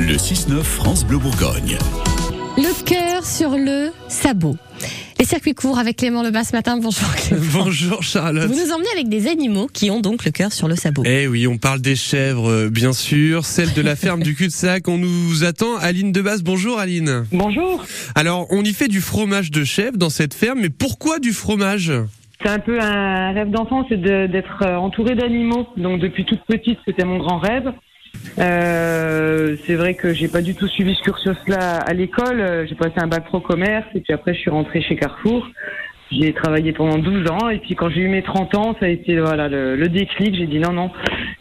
[0.00, 1.76] Le 6-9 France Bleu Bourgogne.
[2.56, 4.56] Le cœur sur le sabot.
[5.18, 6.78] Les circuits courts avec Clément Lebas ce matin.
[6.80, 7.42] Bonjour Clément.
[7.52, 8.48] Bonjour Charlotte.
[8.48, 11.02] Vous nous emmenez avec des animaux qui ont donc le cœur sur le sabot.
[11.04, 13.44] Eh oui, on parle des chèvres, euh, bien sûr.
[13.44, 14.86] Celle de la ferme du cul-de-sac.
[14.88, 15.76] On nous attend.
[15.76, 16.38] Aline Debas.
[16.44, 17.24] Bonjour Aline.
[17.32, 17.84] Bonjour.
[18.14, 21.92] Alors, on y fait du fromage de chèvre dans cette ferme, mais pourquoi du fromage?
[22.42, 25.66] C'est un peu un rêve d'enfant, c'est d'être euh, entouré d'animaux.
[25.76, 27.72] Donc depuis toute petite, c'était mon grand rêve.
[28.38, 32.40] Euh, c'est vrai que j'ai pas du tout suivi ce cursus-là à l'école.
[32.40, 35.46] Euh, J'ai passé un bac pro commerce et puis après je suis rentrée chez Carrefour.
[36.10, 38.88] J'ai travaillé pendant 12 ans et puis quand j'ai eu mes 30 ans, ça a
[38.88, 40.34] été voilà le, déclic.
[40.34, 40.90] J'ai dit non non,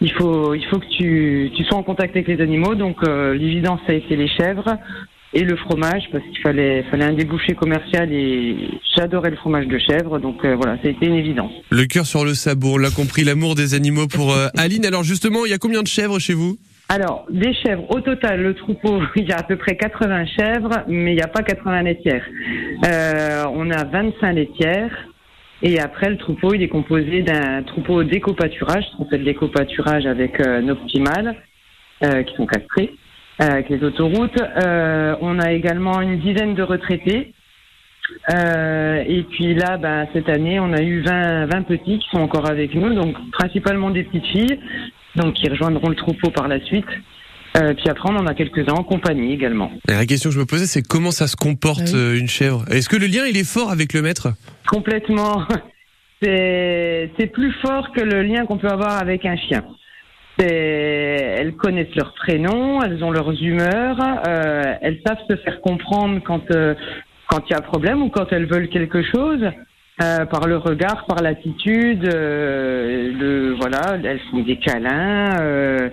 [0.00, 2.76] il faut il faut que tu sois en contact avec les animaux.
[2.76, 4.76] Donc euh, l'évidence ça a été les chèvres
[5.34, 8.56] et le fromage parce qu'il fallait fallait un débouché commercial et
[8.96, 10.20] j'adorais le fromage de chèvre.
[10.20, 11.50] Donc euh, voilà, ça a été une évidence.
[11.70, 12.74] Le cœur sur le sabot.
[12.74, 14.86] On l'a compris, l'amour des animaux pour Aline.
[14.86, 16.56] Alors justement, il y a combien de chèvres chez vous?
[16.94, 20.84] Alors, des chèvres, au total, le troupeau, il y a à peu près 80 chèvres,
[20.88, 22.24] mais il n'y a pas 80 laitières.
[22.84, 25.08] Euh, on a 25 laitières.
[25.62, 30.38] Et après, le troupeau, il est composé d'un troupeau d'éco-pâturage, on fait de l'éco-pâturage avec
[30.40, 31.34] euh, nos petits mâles,
[32.04, 32.90] euh, qui sont castrés,
[33.40, 34.42] euh, avec les autoroutes.
[34.66, 37.32] Euh, on a également une dizaine de retraités.
[38.34, 42.20] Euh, et puis là, bah, cette année, on a eu 20, 20 petits qui sont
[42.20, 44.58] encore avec nous, donc principalement des petites filles,
[45.16, 46.86] donc qui rejoindront le troupeau par la suite.
[47.58, 49.70] Euh, puis après, on en a quelques-uns en compagnie également.
[49.88, 51.98] Et La question que je me posais, c'est comment ça se comporte Ah oui.
[52.00, 52.64] euh, une chèvre?
[52.70, 54.28] Est-ce que le lien il est fort avec le maître?
[54.68, 55.42] Complètement.
[56.24, 59.64] C'est c'est plus fort que le lien qu'on peut avoir avec un chien.
[60.38, 60.46] C'est-
[61.40, 66.48] Elles connaissent leurs prénoms, elles ont leurs humeurs, euh, elles savent se faire comprendre quand
[66.52, 66.74] euh,
[67.28, 69.40] quand il y a problème ou quand elles veulent quelque chose.
[70.00, 75.36] Euh, par le regard, par l'attitude, euh, le voilà, elles font des câlins.
[75.40, 75.90] euh,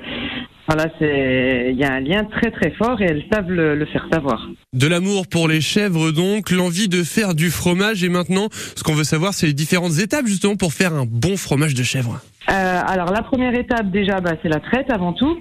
[0.68, 3.86] voilà, c'est il y a un lien très très fort et elles savent le, le
[3.88, 4.48] faire savoir.
[4.74, 8.94] De l'amour pour les chèvres donc, l'envie de faire du fromage et maintenant, ce qu'on
[8.94, 12.22] veut savoir, c'est les différentes étapes justement pour faire un bon fromage de chèvre.
[12.50, 15.40] Euh, alors la première étape déjà, bah, c'est la traite avant tout.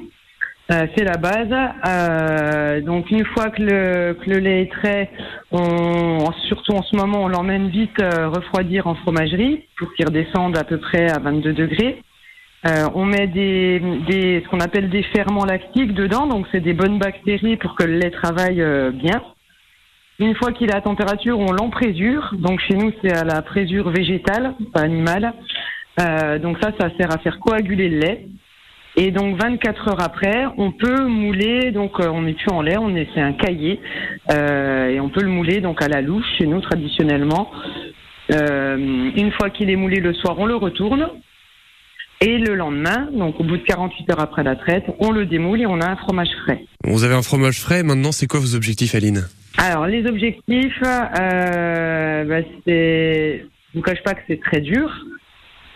[0.71, 1.49] Euh, c'est la base.
[1.89, 5.11] Euh, donc une fois que le, que le lait est trait,
[5.51, 10.59] on, surtout en ce moment, on l'emmène vite euh, refroidir en fromagerie pour qu'il redescende
[10.59, 12.03] à peu près à 22 degrés.
[12.67, 16.75] Euh, on met des, des, ce qu'on appelle des ferments lactiques dedans, donc c'est des
[16.75, 19.23] bonnes bactéries pour que le lait travaille euh, bien.
[20.19, 22.35] Une fois qu'il est à température, on l'emprésure.
[22.37, 25.33] Donc chez nous, c'est à la présure végétale, pas animale.
[26.43, 28.27] Donc ça, ça sert à faire coaguler le lait.
[29.01, 31.71] Et donc 24 heures après, on peut mouler.
[31.71, 33.81] Donc euh, on n'est plus en lait, on est c'est un cahier
[34.33, 37.49] euh, et on peut le mouler donc à la louche chez nous traditionnellement.
[38.35, 41.09] Euh, une fois qu'il est moulé le soir, on le retourne.
[42.21, 45.61] Et le lendemain, donc au bout de 48 heures après la traite, on le démoule
[45.61, 46.65] et on a un fromage frais.
[46.83, 49.29] Vous avez un fromage frais, maintenant c'est quoi vos objectifs Aline?
[49.57, 54.91] Alors les objectifs, euh, bah, c'est, je vous cache pas que c'est très dur.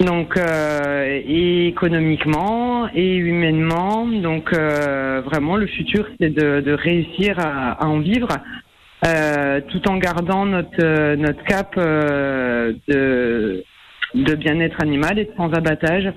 [0.06, 7.38] Donc euh, et économiquement et humainement, donc euh, vraiment le futur c'est de, de réussir
[7.38, 8.28] à, à en vivre,
[9.06, 13.62] euh, tout en gardant notre euh, notre cap euh, de
[14.14, 16.10] de bien-être animal et de sans abattage.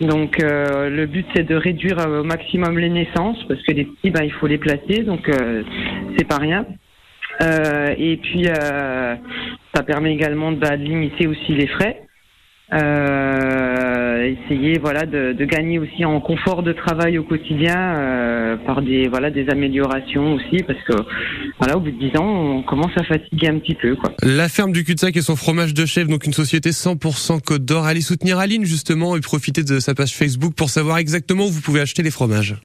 [0.00, 4.10] Donc euh, le but c'est de réduire au maximum les naissances parce que les petits
[4.10, 5.30] ben il faut les placer donc
[6.16, 6.64] c'est pas rien.
[7.96, 12.02] Et puis ça permet également bah, de limiter aussi les frais.
[12.72, 19.08] Euh, essayer voilà de, gagner aussi en confort de travail au quotidien euh, par des
[19.08, 20.92] voilà des améliorations aussi parce que
[21.58, 24.12] voilà au bout de 10 ans on commence à fatiguer un petit peu quoi.
[24.22, 27.86] La ferme du cul-de-sac et son fromage de chèvre, donc une société 100% Côte d'Or.
[27.86, 31.60] Allez soutenir Aline justement et profiter de sa page Facebook pour savoir exactement où vous
[31.62, 32.54] pouvez acheter les fromages.